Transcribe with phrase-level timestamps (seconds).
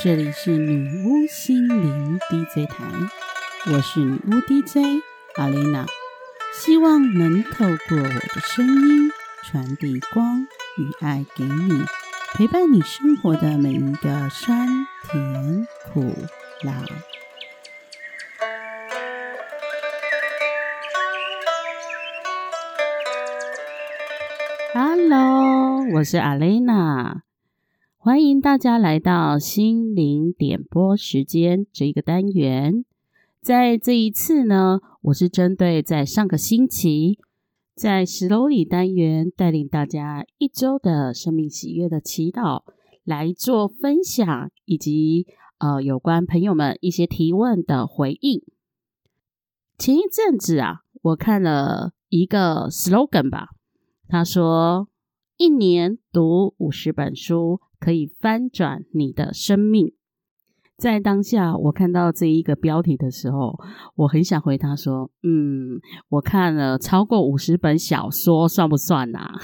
[0.00, 2.84] 这里是女巫心灵 DJ 台，
[3.66, 5.02] 我是女巫 DJ
[5.34, 5.86] 阿丽娜，
[6.54, 9.10] 希望能透过我的声音
[9.42, 10.46] 传递光
[10.76, 11.82] 与爱给你，
[12.34, 14.68] 陪伴你生活的每一个酸
[15.10, 16.14] 甜苦
[16.62, 16.84] 辣。
[24.72, 27.22] Hello，我是阿蕾娜。
[28.08, 32.86] 欢迎大家来到心灵点播时间这一个单元。
[33.42, 37.18] 在这一次呢，我是针对在上个星期
[37.74, 42.62] 在十楼里单元带领大家一周的生命喜悦的祈祷
[43.04, 45.26] 来做分享，以及
[45.58, 48.42] 呃有关朋友们一些提问的回应。
[49.76, 53.48] 前一阵子啊，我看了一个 slogan 吧，
[54.08, 54.88] 他说
[55.38, 57.60] 一年读五十本书。
[57.80, 59.92] 可以翻转你的生命。
[60.76, 63.56] 在当下，我看到这一个标题的时候，
[63.94, 69.38] 我很想回答说：“嗯，我看了超过五十本小说，算不算啊？”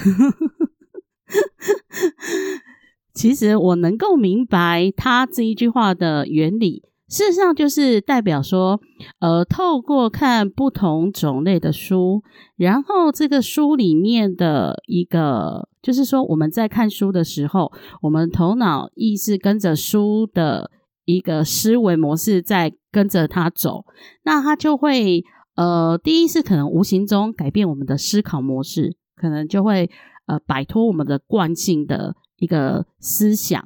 [3.15, 6.83] 其实我能够明白他这一句话的原理。
[7.15, 8.81] 事实上，就是代表说，
[9.21, 12.25] 呃，透过看不同种类的书，
[12.57, 17.71] 然后这个书里面的一个，就是说我们在看书的时候，
[18.03, 20.73] 我们头脑意识跟着书的
[21.05, 23.85] 一个思维模式在跟着它走，
[24.25, 25.23] 那它就会，
[25.55, 29.89] 呃，第一是可能无形中改变我们的思考模式，可能就会
[30.27, 33.65] 呃摆脱我们的惯性的一个思想。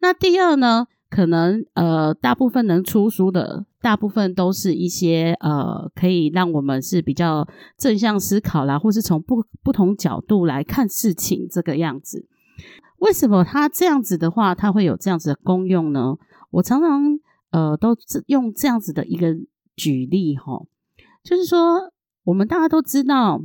[0.00, 0.88] 那第二呢？
[1.10, 12.28] 可能呃，大部分能出书的，大部分都是一些呃，可以让我们是比较正向思考啦，或是从不不同角度来看事情这个样子。
[12.98, 16.16] 为什么它这样子的话，它会有这样子的功用呢？
[16.50, 17.18] 我常常
[17.50, 17.96] 呃，都
[18.26, 19.34] 用这样子的一个
[19.76, 20.62] 举例哈，
[21.24, 21.92] 就是说，
[22.24, 23.40] 我们大家都知道，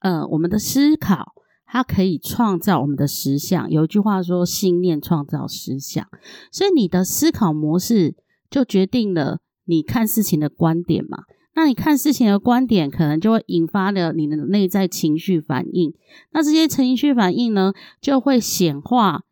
[0.00, 1.34] 呃，我们的思考。
[1.70, 3.70] 它可以创造我们的实相。
[3.70, 6.08] 有一句话说：“信念创造实相。”
[6.50, 8.16] 所以你的思考模式
[8.48, 11.24] 就决定了你看事情的观点嘛。
[11.54, 15.92] 那你看事情的观点，可能就会引发了你的内在情绪反应。
[16.30, 19.24] 那这些情绪反应呢，就会显化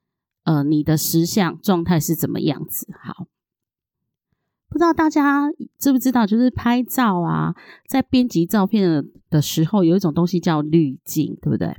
[0.43, 2.89] 呃你的实相状态是怎么样子。
[3.01, 3.29] 好，
[4.69, 7.55] 不知道大家知不知道，就是拍照啊，
[7.89, 11.77] 在编辑照片的时候，有一种东西叫滤镜，对不对？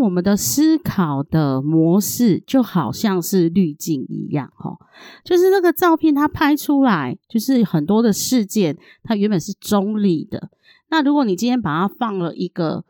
[0.00, 4.76] 我们的思考的模式就好像是滤镜一样，哈，
[5.22, 10.50] 就是那个照片它拍出来，就是很多的事件，它原本是中立的。
[10.90, 12.84] 那如果你今天把它放了一个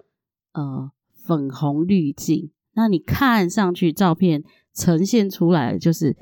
[0.53, 6.17] 呃粉红滤镜，那你看上去照片呈现出来就是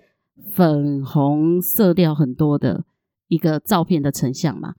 [0.50, 2.84] 粉红色调很多的
[3.28, 4.74] 一个照片的成像嘛。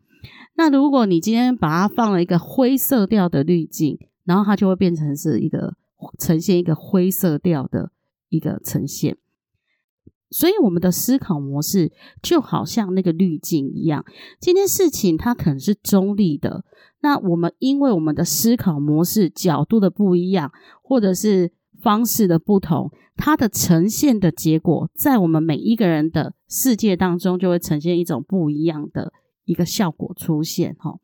[0.56, 5.76] 那如果你今天把它放了一个灰色调的滤镜，然后它就会变成是一个。
[6.18, 7.92] 呈现一个灰色调的
[8.30, 9.18] 一个呈现，
[10.30, 11.92] 所以我们的思考模式
[12.22, 14.06] 就好像那个滤镜一样。
[14.40, 16.64] 今天事情它可能是中立的，
[17.02, 20.52] 那我们因为我们的思考模式角度的不一样，
[20.82, 21.52] 或者是
[21.82, 29.12] 方式的不同，它的呈现的结果，在我们每一个人的世界当中，就会呈现一种不一样的
[29.44, 30.76] 一个效果出现。
[30.80, 31.00] 哈，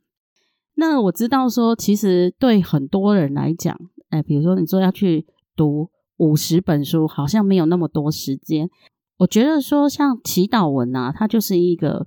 [0.75, 3.78] 那我知道说，其实对很多人来讲。
[4.09, 5.25] 哎，比如说你说要去
[5.56, 8.69] 读五十本书，好像没有那么多时间。
[9.18, 12.06] 我觉得说像祈祷文啊，它就是一个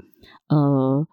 [0.48, 1.06] 呃，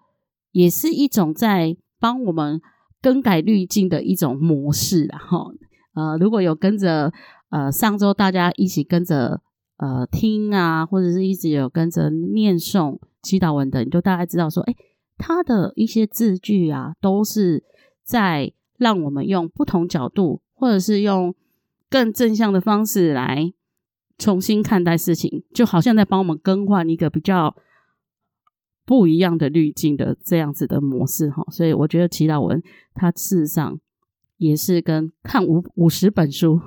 [0.52, 2.60] 也是一种在帮我们
[3.02, 5.52] 更改滤镜的一种模式然后
[5.94, 7.12] 呃，如果有跟着
[7.50, 9.40] 呃上周大家一起跟着
[9.76, 14.74] 呃听啊，或者是一直有跟着念诵祈祷文的，你就大概知道说，哎，
[15.16, 17.64] 它的一些字句啊，都是
[18.04, 20.40] 在让我们用不同角度。
[20.58, 21.34] 或者是用
[21.88, 23.52] 更正向的方式来
[24.18, 27.54] 重新看待事情，就好像在帮我们更换一个比较
[28.84, 31.44] 不一样的滤镜的这样子的模式哈。
[31.52, 32.60] 所以我觉得祈祷文
[32.94, 33.78] 它事实上
[34.36, 36.60] 也是跟看五五十本书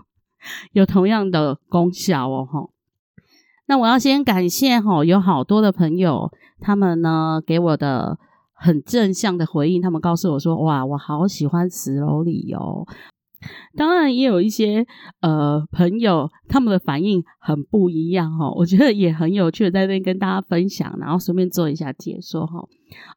[0.72, 2.70] 有同样的功效哦哈。
[3.68, 8.18] 那我要先感谢哈，有好多的朋友他们呢给我的
[8.54, 12.88] 很正向的回应，他们告诉我说哇，我好喜欢十楼里哦。
[13.76, 14.86] 当然也有一些
[15.22, 22.68] 呃朋友，他们的反应很不一样哈，我觉得也很有趣，在这边跟大家分享，然后顺便做一下解说哈。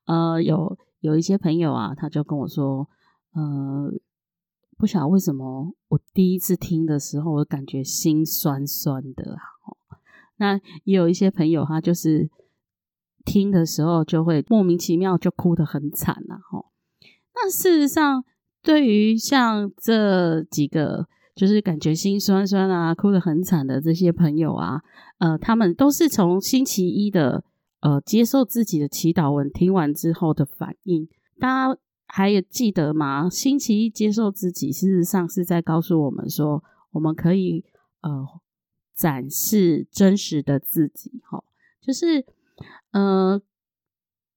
[0.06, 2.88] 呃，有有一些朋友啊，他就跟我说，
[3.35, 3.93] 呃，
[4.76, 9.41] 不晓得为什么我第一次听的时候，我感觉心酸酸的啊。
[10.37, 12.29] 那也有一些朋友，他就是
[13.25, 16.67] 听的时候就会莫名其妙就哭得很惨了哈。
[17.37, 18.25] 那事实上，
[18.64, 21.06] 对于像这几个
[21.37, 24.81] 就是感觉心酸酸啊、哭得很惨的这些朋友啊，
[25.19, 27.44] 呃，他们都是从星期一的
[27.81, 31.06] 呃接受自己的祈祷文听完之后的反应。
[31.38, 33.28] 大家还有记得吗？
[33.31, 37.64] 星期一接受自己，事实上是在告诉我们说，我们可以
[38.00, 38.26] 呃
[38.96, 41.20] 展示真实的自己。
[41.31, 41.44] 哈，
[41.81, 42.25] 就是
[42.90, 43.40] 呃。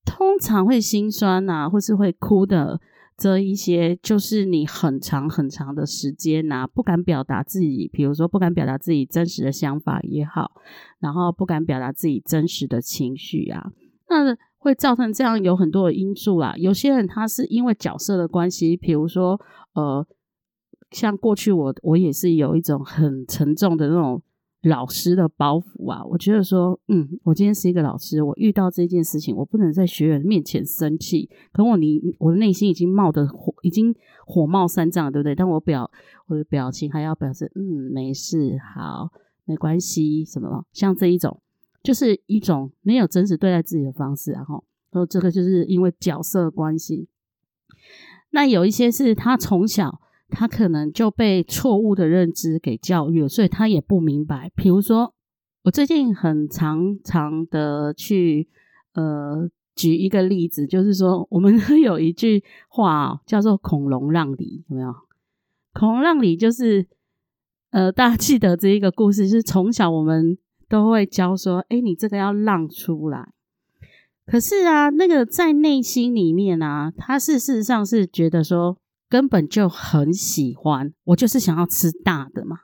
[0.10, 2.80] 通常会心酸呐，或是会哭的
[3.18, 10.52] 这一些，就是你很长很长的时间呐，不敢表达自己，比如说不敢表达自己真实的想法也好，
[11.00, 13.72] 然后不敢表达自己真实的情绪啊，
[14.08, 16.54] 那会造成这样有很多的因素啦。
[16.58, 19.42] 有些人他是因为角色的关系，比如说
[19.74, 20.06] 呃，
[20.92, 24.22] 像过去我我也是有一种很沉重的那种。
[24.64, 31.30] 老师的包袱啊，我觉得说，嗯，我今天是一个老师，我遇到这件事情，我不能在学员面前生气。
[31.52, 33.96] 可我你我的内心已经冒的火，已经
[34.26, 35.36] 火冒三丈，对不对？
[35.36, 35.90] 但我表
[36.26, 39.10] 我的表情还要表示，嗯，没事，好，
[39.46, 40.66] 没关系，什么？
[40.74, 41.40] 像这一种，
[41.84, 47.08] 就是一种没有真实对待自己的方式，然后，说这个就是因为角色关系。
[48.32, 50.02] 那有一些是他从小。
[50.30, 54.52] 他可能就被错误的认知给教育了，所以他也不明白。
[54.56, 55.14] 比如说，
[55.64, 58.50] 我最近很常常的去
[58.94, 64.94] 呃举一个例子，就是说我们 有一句话叫做“恐龙让梨”，有没有
[65.74, 66.86] ？“恐龙让梨”就是
[67.72, 70.38] 呃，大家记得这一个故事，是从小我们
[70.68, 73.34] 都会教说：“哎，你这个要让出来。”
[74.28, 78.78] 可是啊，那个在内心里面啊，他是事实上是觉得说。
[79.10, 82.58] 根本就很喜欢，我就是想要吃大的嘛，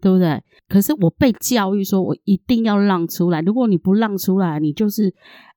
[0.00, 0.42] 对不对？
[0.68, 3.40] 可是我被教育说，我一定要让出来。
[3.40, 5.14] 如果你不让出来，你就是，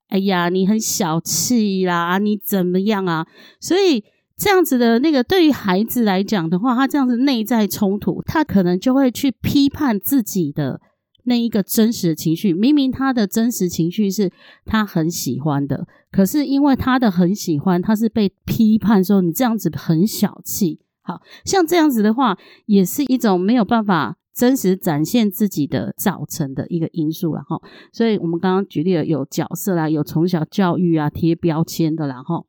[0.09, 3.25] 哎呀，你很小气啦，你怎么样啊？
[3.59, 4.03] 所以
[4.35, 10.81] 这样子的那个，对于孩子来讲的话，他这样子内在冲突，他可能就会去批判自己的。
[11.23, 14.31] 那一个真实的情绪，明明他的真实情绪是
[14.65, 20.79] 他很喜欢的，可是因为他的很喜欢，他是被批判说你这样子很小气。
[21.03, 22.37] 好像这样子的话，
[22.67, 27.59] 也是一种没有办法真实展现自己的造成的一个因素了哈。
[27.91, 32.45] 所以我们刚刚举例了有角色啦，有从小教育啊贴标签的，然后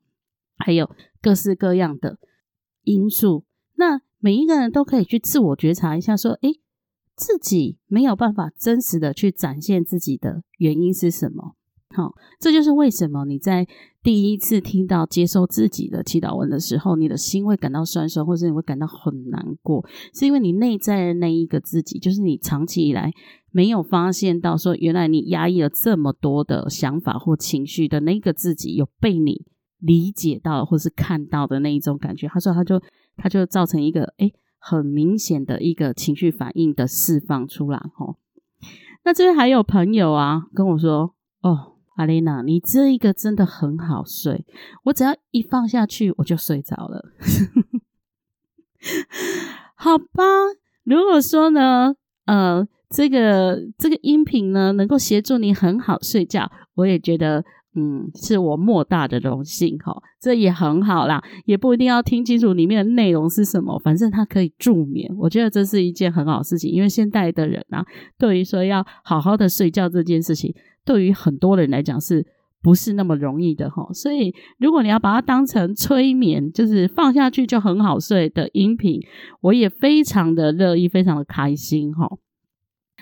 [0.55, 0.89] 还有
[1.19, 2.19] 各式各样的
[2.83, 3.43] 因素。
[3.75, 6.62] 那每一个人都可以去自我觉察一下，说诶。
[7.15, 11.55] 自己没有办法真实的去展现自己的原因是什么？
[11.95, 13.67] 好，这就是为什么你在
[14.01, 23.11] 第一次听到接受自己的祈祷文的时候，你的心会感到酸酸，或者你会感到很难过，是因为你内在的那一个自己，就是你长期以来
[23.51, 29.45] 没有发现到说，原来你压抑了这么多的想法或情绪的那个自己，有被你
[29.77, 32.27] 理解到或是看到的那一种感觉。
[32.27, 32.81] 他说，他就
[33.17, 34.31] 他就造成一个哎。
[34.65, 38.15] 很明显的一个情绪反应的释放出来，吼。
[39.03, 41.13] 那这边还有朋友啊跟我说
[41.43, 44.45] ：“哦，阿丽娜，你这一个真的很好睡，
[44.85, 47.11] 我只要一放下去我就睡着了。
[49.75, 50.23] ”好吧，
[50.85, 57.43] 如果说呢，呃，这个这个音频呢能够协助你很好睡觉，我也觉得。
[57.75, 66.71] 嗯，是我莫大的荣幸哈，这也很好啦，也不一定要听清楚里面的内容是什么，反正它可以助眠，我觉得这是一件很好事情。
[66.71, 67.83] 因为现代的人啊，
[68.19, 70.53] 对于说要好好的睡觉这件事情，
[70.85, 72.23] 对于很多人来讲是
[72.61, 73.91] 不是那么容易的哈？
[73.91, 79.01] 所以如果你要把它当成催眠，就是放下去就很好睡的音频，
[79.41, 82.07] 我也非常的乐意，非常的开心哈。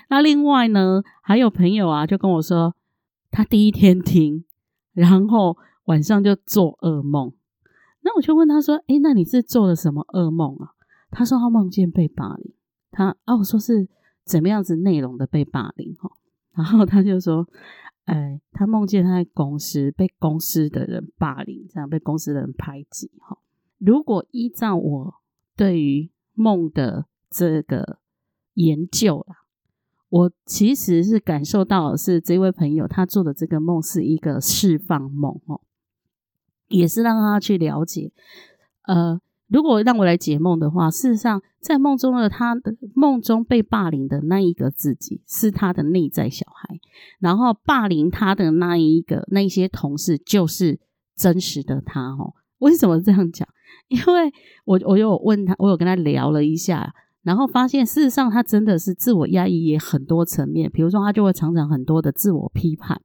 [0.09, 2.73] 那另外呢，还有朋友啊，就跟我说，
[3.29, 4.45] 他第一天听。
[4.93, 7.33] 然后晚上就做噩梦，
[8.01, 10.71] 那我就问他说：“诶，那你是做了什么噩梦啊？”
[11.11, 12.53] 他说他梦见被霸凌。
[12.91, 13.87] 他啊，我说是
[14.25, 16.11] 怎么样子内容的被霸凌哈？
[16.53, 17.47] 然后他就说
[18.05, 23.37] ：“哎，他梦见他在公司被公司的人霸凌，这样被公司的人排挤哈。
[23.77, 25.15] 如果依照我
[25.55, 27.99] 对于梦的这个
[28.55, 29.37] 研究啦。”
[30.11, 35.61] 我其实是感受到的是，这位朋友他做的这个梦是一个释放梦哦，
[36.67, 38.11] 也是让他去了解。
[38.83, 46.77] 呃，如果让我来解梦的话，事实上在梦中的他的梦中被霸凌的那一个自己是他的内在小孩，
[47.19, 50.81] 然后霸凌他的那一个那些同事就是
[51.15, 52.33] 真实的他哦。
[52.57, 53.47] 为什么这样讲？
[53.87, 54.29] 因为
[54.65, 56.93] 我我有问他，我有跟他聊了一下。
[57.23, 63.01] 然后发现事实上他真的是自我压抑也很多层面，比如说他就会常常很多的自我批判。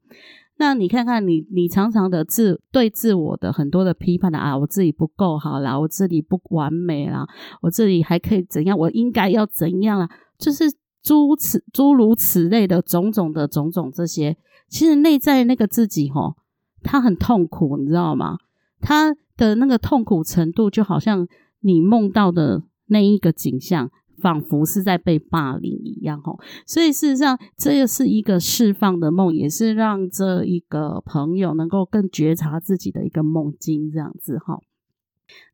[0.58, 7.26] 那你看看你，你常常的自对自我的很多的批判的啊，我自己不够好啦，我这里不完美啦，
[7.60, 8.78] 我这里还可以怎样？
[8.78, 10.08] 我应该要怎样啊？
[10.38, 10.64] 就是
[11.02, 14.34] 诸此诸如此类的种种的种种这些，
[14.70, 16.36] 其实内在那个自己吼，
[16.82, 18.38] 他很痛苦，你知道吗？
[18.80, 21.28] 他的那个痛苦程度，就好像
[21.60, 23.90] 你梦到的那一个景象。
[24.20, 34.58] 仿佛是在被霸凌一样，吼，所以事实上，这个是一个释放的梦，也是让这一个朋友能够更觉察自己的一个梦境，这样子，哈。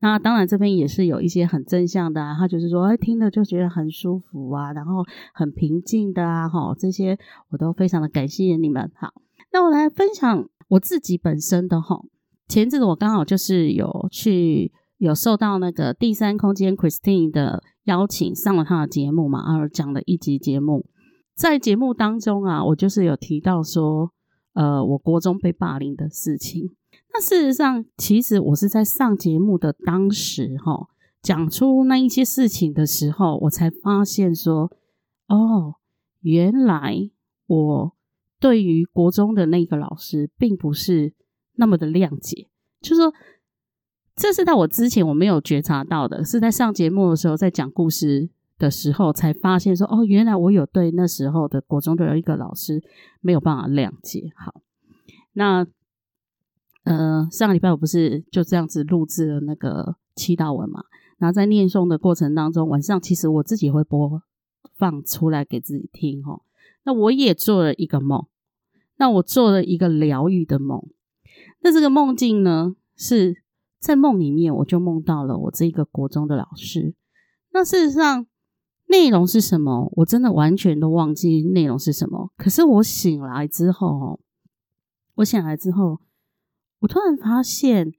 [0.01, 5.03] 那当然，这边也是有一些很正向的，他就是说，哎，听了就觉得很舒服啊，然后
[5.33, 8.91] 很平静的啊，哈，这些我都非常的感谢你们。
[8.95, 9.15] 好，
[9.51, 12.03] 那我来分享我自己本身的哈，
[12.49, 14.71] 前阵子我刚好就是有去
[15.03, 17.63] 有受到那个第三空间 Christine 的。
[17.87, 20.87] 邀请上了他的节目嘛，而讲了一集节目，
[21.35, 24.13] 在节目当中啊，我就是有提到说，
[24.55, 26.77] 呃，我国中被霸凌的事情。
[27.13, 30.87] 那事实上，其实我是在上节目的当时，哈，
[31.21, 34.71] 讲出那一些事情的时候，我才发现说，
[35.27, 35.75] 哦，
[36.21, 37.11] 原来
[37.49, 37.97] 我
[38.39, 41.15] 对于国中的那个老师，并不是
[41.57, 42.47] 那么的谅解，
[42.81, 43.13] 就是说。
[44.15, 48.29] 这是在我之前我没有觉察到的，是在上节目的时候，在讲故事
[48.59, 52.83] 的时候才发现说，哦，原来我有对那时候的国中的一个老师
[53.23, 54.31] 没有办法谅解。
[54.37, 54.61] 好，
[55.33, 55.67] 那
[56.85, 60.85] 呃，上个礼拜我不是就这样子录制了那个祈祷文嘛？
[61.17, 64.23] 然后在念诵的过程当中，晚上其实我自己会播
[64.77, 66.23] 放出来给自己听。
[66.27, 66.43] 哦，
[66.85, 68.27] 那我也做了一个梦，
[68.99, 70.87] 那我做了一个疗愈的梦。
[71.63, 73.41] 那这个梦境呢是。
[73.83, 76.95] 在梦里面，我就梦到了我这个国中的老师。
[77.51, 78.27] 那事实上，
[78.87, 79.93] 内容是什么？
[79.97, 82.31] 我真的完全都忘记内容是什么。
[82.37, 84.21] 可是我醒来之后，
[85.17, 86.01] 我醒来之后，
[86.79, 87.93] 我突然发现，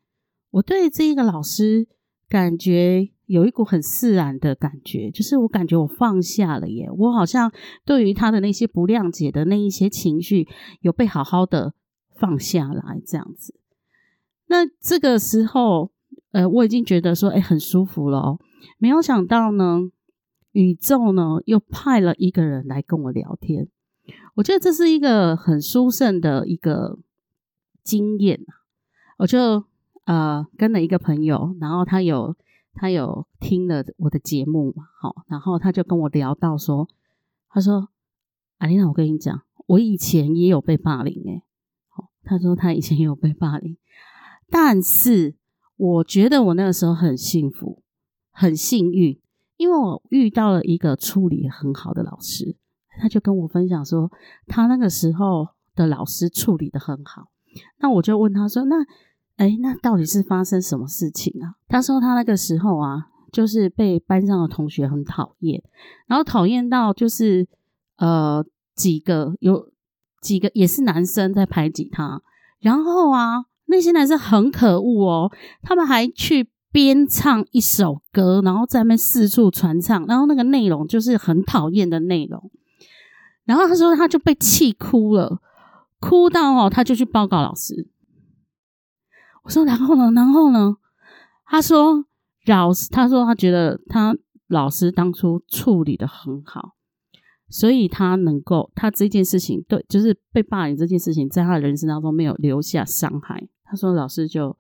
[0.52, 1.90] 我对这一个老师
[2.30, 6.90] 感觉有一股很释然的感觉，就是我感觉我放下了耶。
[6.98, 7.52] 我好像
[7.84, 10.48] 对于他的那些不谅解的那一些情绪，
[10.80, 11.74] 有被好好的
[12.16, 13.60] 放下来，这样子。
[14.54, 15.90] 那这个时候，
[16.32, 18.40] 呃，我已经觉得说，哎，很舒服了哦。
[18.78, 19.90] 没有想到呢，
[20.52, 23.68] 宇宙呢又派了一个人来跟我聊天。
[24.36, 27.00] 我觉得这是一个很殊胜的一个
[27.84, 28.62] 经验啊。
[29.18, 29.64] 我就
[30.06, 32.36] 呃跟了一个朋友，然后他有
[32.76, 36.88] 他有听了我的节目嘛，好，然后他就跟我聊到说，
[37.50, 37.90] 他说
[38.62, 41.42] ：“阿丽娜，我跟你讲，我以前也有被霸凌诶。
[41.90, 43.78] 好，他说他以前也有被霸凌。
[44.56, 45.36] 但是
[45.78, 47.82] 我觉得我那个时候很幸福，
[48.30, 49.20] 很幸运，
[49.58, 52.56] 因为我遇到了一个处理很好的老师，
[53.02, 54.12] 他就跟我分享说，
[54.46, 57.30] 他那个时候的老师处理的很好。
[57.80, 58.76] 那我就问他说：“那，
[59.38, 65.64] 哎，那到底是发生什么事情啊？”他说他那个时候啊，就是被班上的同学很讨厌，
[66.06, 67.48] 然后讨厌到就是
[67.98, 68.46] 呃
[68.76, 69.72] 几个有
[70.22, 72.22] 几个也是男生在排挤他，
[72.60, 73.46] 然后啊。
[73.66, 82.52] 那些男生很可恶哦，他们还去编唱一首歌，然后在那边四处传唱，然后那个内容就是很讨厌的内容。
[83.46, 85.42] 然后他说他就被气哭了，
[86.00, 87.90] 哭到哦，他就去报告老师。
[89.44, 90.12] 我说然后呢？
[90.16, 90.78] 然后呢？
[91.46, 92.06] 他说
[92.46, 94.16] 老师，他说他觉得他
[94.48, 96.76] 老师当初处理的很好。
[97.54, 103.48] 所以他能够，他这件事情对，就是被霸凌这件事情，在他的人生当中没有留下伤害。
[103.64, 104.58] 他说，老师就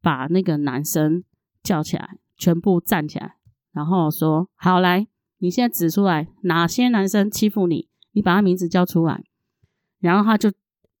[0.00, 1.22] 把那个男生
[1.62, 3.36] 叫起来，全部站起来，
[3.72, 5.06] 然后说：“好，来，
[5.38, 9.22] 你现在指出来哪些男生欺负你，你把他名字叫出来。”
[10.00, 10.50] 然后他就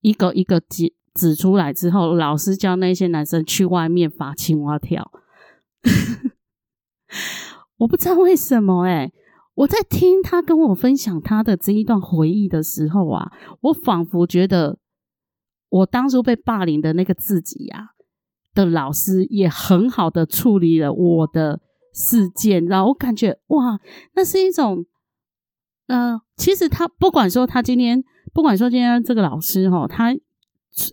[0.02, 5.10] 一个一个指指出来之后，老师叫那些男生去外面罚青蛙跳。
[7.78, 9.12] 我不知道为什么，哎。
[9.54, 13.30] 我在听他跟我分享他的这一段回忆的时候啊，
[13.60, 14.78] 我仿佛觉得
[15.68, 17.90] 我当初被霸凌的那个自己呀
[18.54, 21.60] 的老师也很好的处理了我的
[21.94, 23.78] 事件，然后我感觉哇，
[24.14, 24.86] 那是一种，
[25.86, 30.14] 呃，其实他不管说他今天，不管说今天这个老师哈，他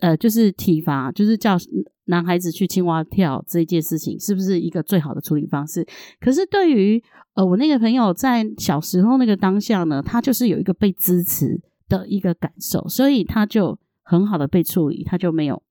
[0.01, 1.57] 呃就是体罚，就是叫
[2.05, 5.85] 男孩子去青蛙跳这件事情，是不是一个最好的处理方式？
[6.19, 7.01] 可是对于
[7.35, 15.61] 呃，我那个朋友在小时候那个当下呢，他就是有一个被支持的一个感受，所以他就很好的被处理，他就没有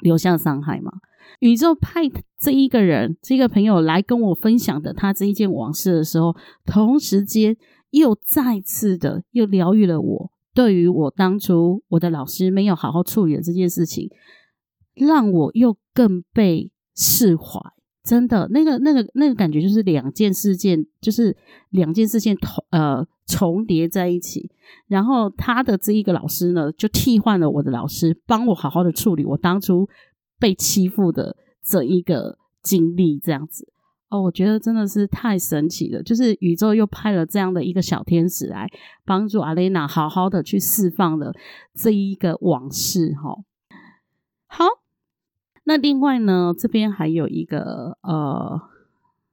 [0.00, 0.92] 留下伤害嘛。
[1.40, 2.02] 宇宙派
[2.38, 7.56] 这一个人，这个朋友来跟我分享的他这一件往事的时候，同时间
[7.90, 10.30] 又再次的又疗愈了我。
[10.54, 14.08] 对于我当初我的老师没有好好处理的这件事情，
[14.94, 17.60] 让我又更被释怀。
[18.04, 21.34] 真的，那个、那个、那个感觉就是两件事件，就是
[21.70, 24.50] 两件事件同呃重叠在一起。
[24.86, 29.88] 然后他的这一个老师呢，就替换了我的老师，帮我好好的处理我当初
[30.38, 31.34] 被欺负的
[31.64, 33.18] 这一个经历。
[33.18, 33.72] 这样子
[34.08, 36.02] 哦，我觉得真的是太神奇了。
[36.02, 38.68] 就是宇宙又派了这样的一个小天使来
[39.04, 41.32] 帮助阿蕾娜好好的去释放了
[41.74, 43.14] 这一个往事。
[43.14, 43.36] 哈，
[44.46, 44.64] 好。
[45.66, 48.60] 那另外呢，这边还有一个呃，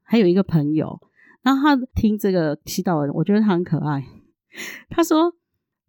[0.02, 1.02] 还有一个朋友，
[1.42, 4.08] 然后他听这个祈祷文，我觉得他很可爱。
[4.90, 5.36] 他说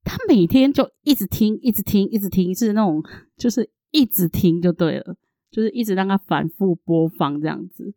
[0.02, 3.00] 他每天就一直听，一直听，一直听，是那种
[3.36, 5.14] 就是一直听就对了，
[5.48, 7.94] 就是一直让他反复播放这样子。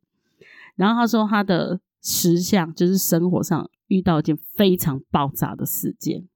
[0.75, 6.27] 然后他说他的实相就是生活上遇到一件非常爆炸的事件，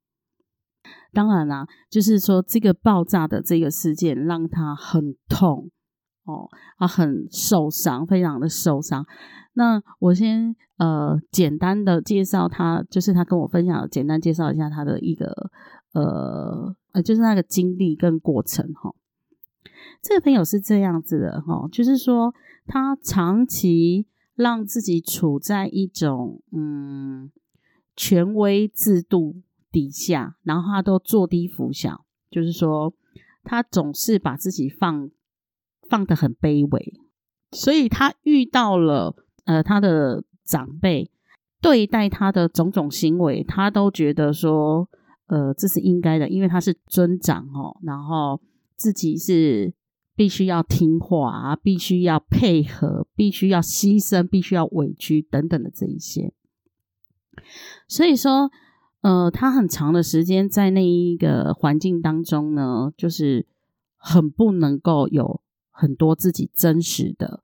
[1.14, 5.70] 当然啦，就是说这个爆炸的这个事件让他很痛。
[6.26, 9.04] 哦，他很受伤，非常的受伤。
[9.54, 15.50] 那我先呃简单的介绍他，就是他跟我分享，简单介绍一下他的一个
[15.94, 18.94] 呃呃，就是那个经历跟过程哈。
[20.04, 22.36] 这个朋友是这样子的哈，就是说
[22.68, 24.06] 他长期
[24.40, 27.32] 让自己处在一种嗯
[27.96, 29.42] 权威制度
[29.72, 32.94] 底下，然后他都坐低俯小，就是说
[33.44, 35.10] 他总是把自己放。
[35.90, 36.94] 放的很卑微，
[37.52, 39.16] 所以他遇到了
[39.46, 41.10] 呃他的长辈
[41.60, 44.88] 对待他的种种行为，他都觉得说
[45.26, 48.40] 呃这是应该的，因为他是尊长哦，然后
[48.76, 49.74] 自己是
[50.20, 56.34] 必须要听话，必须要配合，必须要牺牲，必须要委屈等等的这一些。
[57.88, 58.52] 所以说
[59.00, 63.48] 呃他很长的时间在那一个环境当中呢，就是
[63.96, 65.40] 很不能够有。
[65.72, 67.42] 很多自己真实的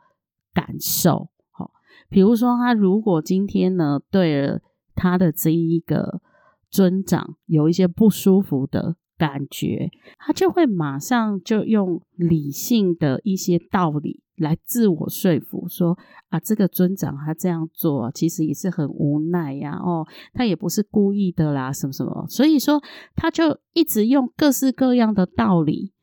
[0.53, 1.71] 感受，好，
[2.09, 4.61] 比如说他如果今天呢对了
[4.93, 6.19] 他的这一个
[6.69, 15.97] 尊长有一些不舒服的感觉，他就会马上就用理性的一些道理来自我说服，说
[16.29, 22.81] 啊，这个尊长他这样做其实也是很无奈呀，哦，他也不是故意的啦，什么什么，所以说
[23.15, 25.93] 他就一直用各式各样的道理。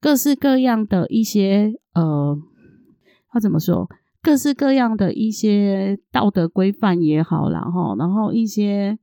[0.00, 2.36] 各式各样的一些呃，
[3.28, 3.88] 他怎么说？
[4.20, 8.98] 各式各样的一些道德规范也好然后然后一些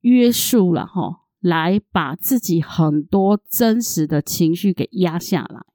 [0.00, 5.66] 约束了哈，来把自己很多真实的情绪给压下来。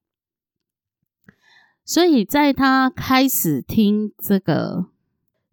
[1.85, 4.87] 所以在他开始听这个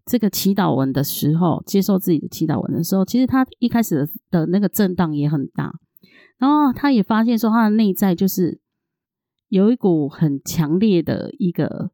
[0.05, 5.73] 这个祈祷文的时候，接受自己的祈祷文的时候，其实他一开始的的那个震荡也很大，
[6.37, 8.59] 然后他也发现说，他的内在就是。
[9.51, 11.91] 有一股很强烈的一个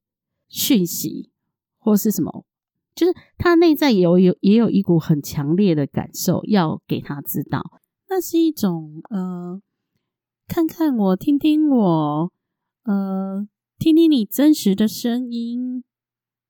[0.47, 1.32] 讯息，
[1.80, 2.45] 或是什么，
[2.93, 7.82] 就是他内在有有也有一股很强烈的感受要给他知道，
[8.17, 9.62] 那是一种呃，
[10.47, 12.34] 看看我，听听我，
[12.82, 15.84] 呃，听听你真实的声音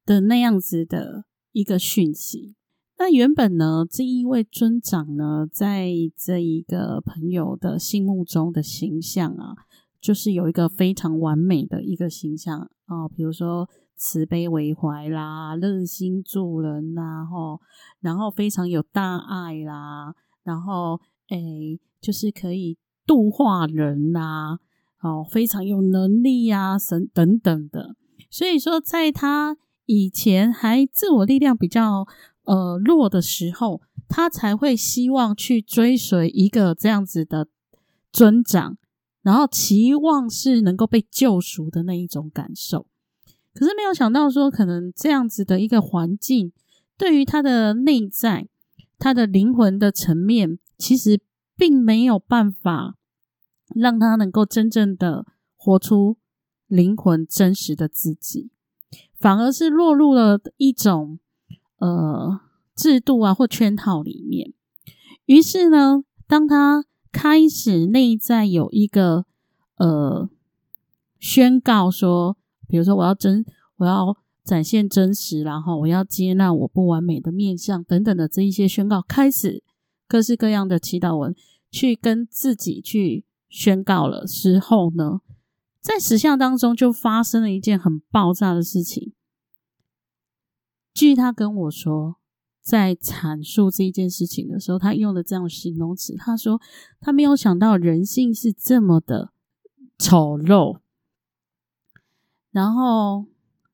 [0.05, 2.55] 的那样子的一个讯息。
[2.97, 9.53] 那原本呢，这一位尊长呢，在这一个朋友的心目中的形象啊。
[9.99, 17.59] 就是有一个非常完美的一个形象啊，比如说慈悲为怀啦，热心助人啦，吼，
[17.99, 24.59] 然后非常有大爱啦，然后诶，就是可以度化人呐，
[25.01, 27.95] 哦，非常有能力呀，神等等的。
[28.29, 32.05] 所以说，在他以前还自我力量比较
[32.43, 37.47] 呃弱的时候，他才会希望去追随一个这样子的
[38.11, 38.77] 尊长。
[39.23, 42.87] 然后期望是能够被救赎的那一种感受，
[43.53, 46.53] 可是没有想到说，可能这样子的一个环境，
[46.97, 48.47] 对于他的内在、
[48.97, 51.19] 他的灵魂的层面，其实
[51.55, 52.95] 并没有办法
[53.75, 56.17] 让他能够真正的活出
[56.67, 58.51] 灵魂真实的自己，
[59.19, 61.19] 反而是落入了一种
[61.77, 62.39] 呃
[62.75, 64.53] 制度啊或圈套里面。
[65.25, 69.25] 于是呢，当他开始内在有一个
[69.77, 70.29] 呃
[71.19, 72.37] 宣告说，
[72.67, 73.43] 比如说我要真，
[73.77, 79.63] 我要展现真实，然后我要接纳我不完美的面相等等的这一些宣告，开始
[80.07, 81.35] 各式各样的祈祷文
[81.69, 85.21] 去跟自己去宣告了之后呢，
[85.79, 89.13] 在石像当中就发生了一件很爆炸的事情。
[90.93, 92.17] 据他跟我说，
[92.61, 96.59] 在阐述这一件事情的时候，他用的这样形容词，他说
[96.99, 99.31] 他没有想到人性是这么的
[99.97, 100.79] 丑陋，
[102.51, 103.25] 然后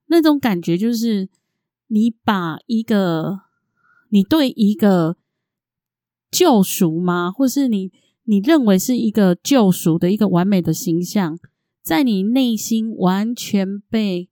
[0.08, 1.30] 那种感觉就是
[1.88, 3.42] 你把一个
[4.10, 5.18] 你对一个
[6.34, 7.92] 救赎吗，或是你
[8.24, 11.38] 你认为是一个救赎的一个完美的形象，
[11.82, 14.30] 在你内心完全被。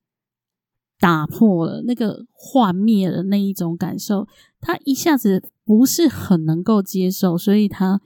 [1.03, 4.27] 打破了那个幻灭的那一种感受，
[4.59, 7.99] 他一下子不是很能够接受，所以他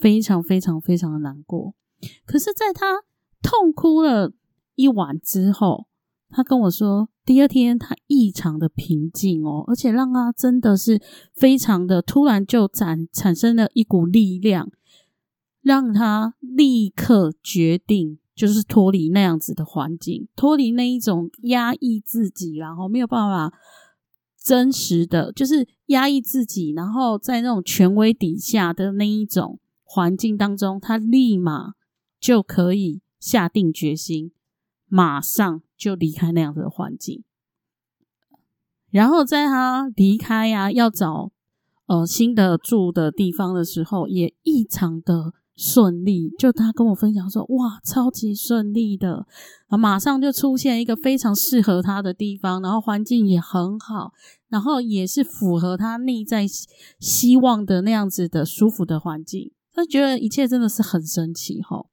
[0.00, 1.74] 非常非常非常的难过。
[2.24, 3.02] 可是，在他
[3.42, 4.32] 痛哭了
[4.76, 5.88] 一晚之后，
[6.30, 10.98] 他跟我说，第二天他异常的平静哦，而且让他真的是
[11.34, 14.70] 非常的突然就产产生了一股力量，
[15.60, 18.18] 让他立刻决定。
[18.34, 23.52] 就是脱离那样子的环境，脱离那一种压抑自己，然后没有办法
[24.40, 31.74] 真实的，就是压抑自己，然后在那种权威底下的那一种环境当中，他立马
[32.20, 34.30] 就可以下定决心，
[34.86, 37.24] 马上就离开那样子的环境。
[38.90, 41.30] 然后在他离开呀，要找
[41.86, 45.32] 呃新的住的地方的时候，也异常的。
[45.60, 49.26] 顺利，就他跟我分享说，哇，超级顺利的，
[49.66, 54.12] 啊，马上就出现一个非常适合他的地方，然后环境也很好，
[54.46, 56.46] 然后也是符合他内在
[57.00, 61.86] 希望的那样子的舒服的环境，他觉得一切真的是很神奇哈，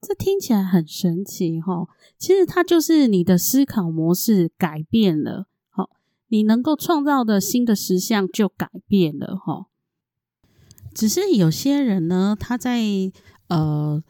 [0.00, 1.86] 这听起来很神奇哈，
[2.18, 5.90] 其实它就是你的思考模式改变了，好，
[6.28, 9.66] 你能够创造的新的实相就改变了哈。
[10.94, 12.82] 只是有些人呢，他在
[13.48, 14.02] 呃，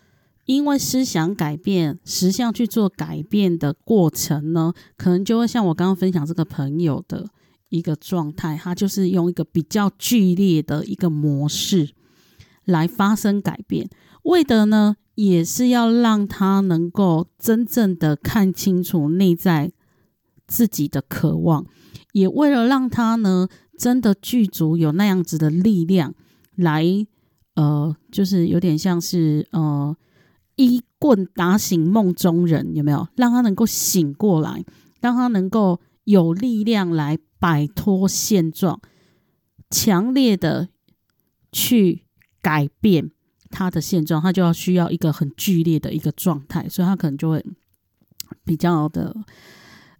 [0.46, 7.28] 因为思想改变、实相去做改变的过程呢，可能就会像我刚刚分享这个朋友的
[7.68, 11.90] 一个状态，他就是用一个比较剧烈的一个模式
[12.64, 13.90] 来发生改变，
[14.22, 19.70] 为的呢，也是要让他能够真正的看清楚内在
[20.46, 21.66] 自己的渴望，
[22.12, 26.14] 也为了让他呢，真的具足有那样子的力量。
[26.54, 26.86] 来，
[27.54, 29.94] 呃，就是有点像是呃，
[30.56, 33.06] 一棍打醒梦中人，有没有？
[33.16, 34.64] 让他能够醒过来，
[35.02, 38.80] 让他能够有力量来摆脱现状，
[39.68, 40.70] 强烈的
[41.52, 42.04] 去
[42.40, 43.10] 改变
[43.50, 47.44] 他的现状，他就要需要一个很剧烈的一个状态，所以他可能就会
[48.44, 49.14] 比较的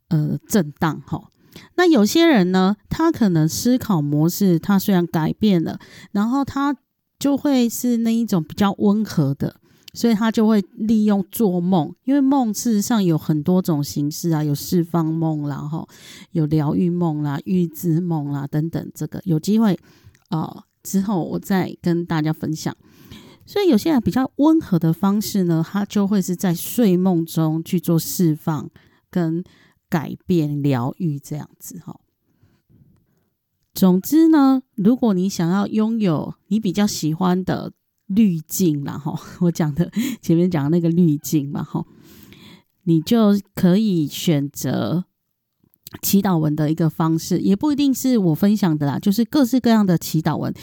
[0.08, 1.30] 呃震荡哈。
[1.74, 5.78] 那有些人呢，他可能思考模式，他虽然改变了，
[6.12, 6.74] 然后他
[7.18, 9.56] 就会是那一种比较温和的，
[9.92, 15.86] 所以他就会利用做梦，因为梦事实上有很多种形式啊，有释放梦啦，哈，
[16.30, 18.90] 有疗愈梦啦、预知梦啦等等。
[18.94, 19.78] 这个有机会
[20.28, 22.74] 啊，之后我再跟大家分享。
[23.50, 28.70] 所以有些人比较温和的方式呢，他就会是在睡梦中去做释放
[29.10, 29.42] 跟。
[29.92, 31.98] 改变疗愈这样子哈。
[33.74, 37.72] 总之呢，如果你想要拥有你比较喜欢的
[38.06, 39.90] 滤镜啦哈， 我讲的
[40.22, 41.84] 前面讲的那个滤镜嘛哈，
[42.84, 45.06] 你就可以选择
[46.02, 50.54] 祈祷文的一个方式，也不一定是我分享的啦，就是各式各样的祈祷文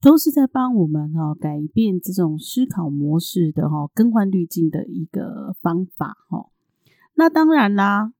[0.00, 6.50] 都是在帮我们哈改变这种思考模式的哈更换滤镜的一个方法哈。
[7.14, 8.12] 那当然啦。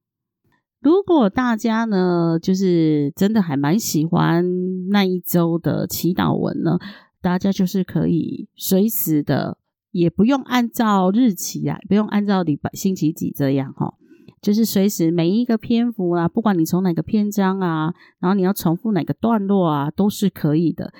[0.81, 6.79] 如果大家呢，就是真的还蛮喜欢那一周的祈祷文呢，
[7.21, 9.57] 大家就是可以随时的，
[9.91, 13.95] 也不用按照日期啊，不用按照礼拜星期几这样哈，
[14.41, 20.93] 就是随时每一个篇幅啊，不管你从哪个篇章啊，然后你要重复哪个段落啊，都是可以的。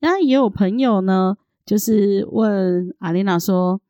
[0.00, 3.80] 那也有朋友呢，就是问阿丽娜说。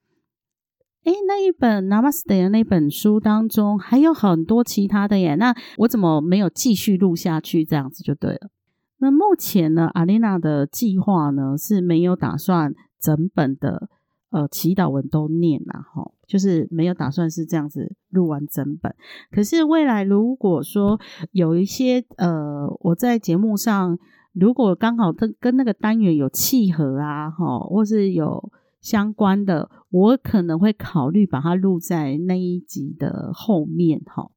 [1.04, 7.64] 哎，那一本 Namaste 的那本书当中还有很多其他的耶，那我怎么没有继续录下去？
[7.64, 8.50] 这样子就对了。
[8.98, 13.88] 那目前呢，阿丽娜的计划呢是没有打算整本的
[14.30, 18.94] 呃祈祷文都念了哈，就是没有打算是这样子录完整本。
[19.30, 23.98] 可是未来如果说有一些呃，我在节目上
[24.38, 28.52] 如果刚好跟跟那个单元有契合啊，哈，或是有。
[28.80, 34.30] 相关的，我可能会考虑把它录在那一集的后面哈，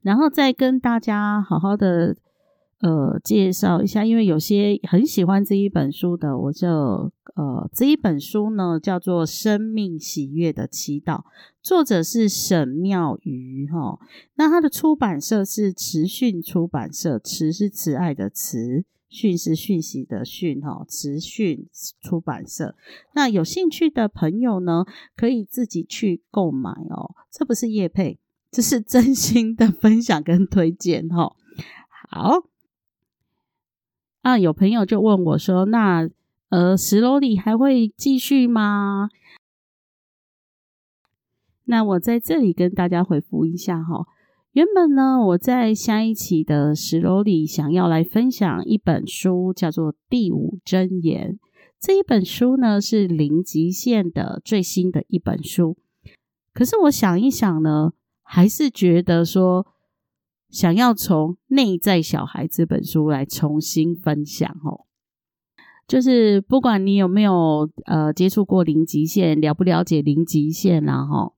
[0.00, 2.16] 然后再跟大家好好的
[2.80, 6.68] 呃介绍一下，因为有些很喜欢这一本书的，我就
[7.34, 11.16] 呃这一本书呢叫做《生命喜悦的祈祷》，
[11.60, 13.98] 作者是沈妙瑜哈。
[14.36, 18.84] 那它的出版社是慈讯出版社，慈是慈爱的慈。
[19.14, 21.68] 讯是讯息的讯哈，慈讯
[22.02, 22.74] 出版社。
[23.14, 24.84] 那有兴趣的朋友呢，
[25.16, 27.14] 可以自己去购买哦。
[27.30, 28.18] 这不是叶配，
[28.50, 31.36] 这是真心的分享跟推荐哈。
[32.10, 32.42] 好，
[34.22, 36.10] 啊，有朋友就问我说：“那
[36.48, 39.10] 呃，石楼里还会继续吗？”
[41.66, 44.06] 那我在这里跟大家回复一下哈。
[44.54, 51.32] 原本呢，我在下一期的十楼里想要来分享一本书，叫做《第五真言》。
[51.80, 55.76] 这一本书呢是零极限的最新的一本书。
[56.52, 59.66] 可是我想一想呢，还是觉得说，
[60.48, 64.86] 想要从《内在小孩》这本书来重新分享哦。
[65.88, 71.32] 就是不管你有没有呃接触过零极限，了不了解零极限啦哈。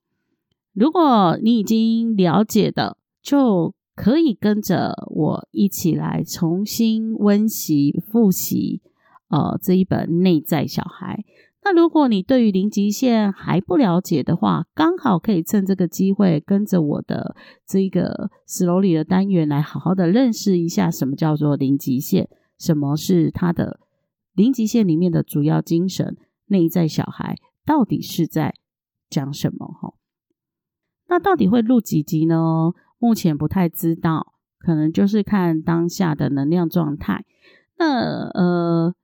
[0.74, 8.80] 如果你已经了解的，就可以跟着我一起来重新温习复习，
[9.30, 11.24] 呃，这一本《内在小孩》。
[11.64, 17.34] 那如果你对于零极限还不了解的话，刚好可以趁这个机会跟着我的
[17.66, 23.80] 这个 slowly 的单元来好好的认识一下什么叫做零极限，什么是它的
[24.34, 28.54] 零极限里面的主要精神，内在小孩到底是在
[29.10, 29.66] 讲什么？
[29.66, 29.94] 哈，
[31.08, 32.72] 那到底会录几集呢？
[32.98, 37.24] 目前不太知道，可能就是看当下的能量状态。
[37.78, 38.94] 那呃，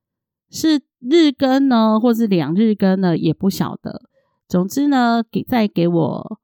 [0.51, 4.03] 是日更呢，或是两日更呢，也不晓得。
[4.49, 6.41] 总之呢，给再给我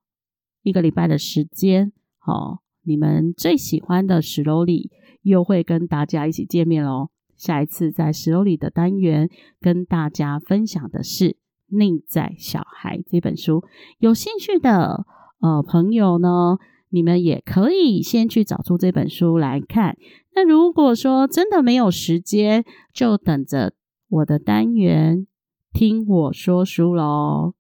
[0.63, 4.91] 一个礼拜的时间，好，你们最喜欢的史楼里
[5.23, 7.09] 又会跟大家一起见面喽。
[7.37, 9.31] 下一次在史楼里的单元，
[9.61, 11.31] 跟大家分享的是
[11.69, 13.65] 《内在小孩》这本书。
[13.99, 15.07] 有兴趣的
[15.41, 16.59] 呃朋友呢？
[16.91, 19.97] 你们也可以先去找出这本书来看。
[20.35, 23.73] 那如果说真的没有时间，就等着
[24.09, 25.27] 我的单元
[25.73, 27.55] 听我说书喽。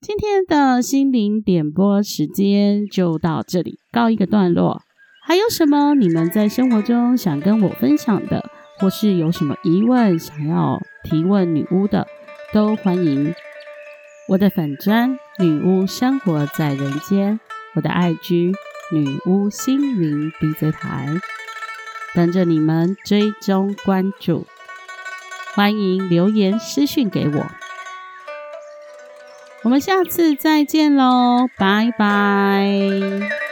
[0.00, 4.82] 今天的心灵点播时间就到这里告一个段落。
[5.24, 8.42] 还有什么你们在生活中想跟我分享的，
[8.78, 12.06] 或是有什么疑问想要提问女巫的，
[12.54, 13.34] 都欢迎。
[14.28, 17.40] 我的粉砖女巫生活在人间，
[17.74, 18.52] 我的爱居
[18.92, 21.08] 女巫心灵 DJ 台，
[22.14, 24.46] 等着你们追踪关注，
[25.54, 27.46] 欢迎留言私讯给我，
[29.62, 33.47] 我们下次再见喽，拜拜。